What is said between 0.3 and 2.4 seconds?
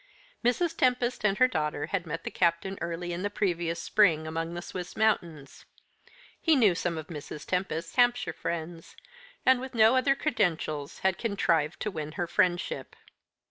Mrs. Tempest and her daughter had met the